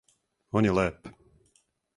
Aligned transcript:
Он 0.61 0.69
је 0.69 0.73
леп! 0.79 1.13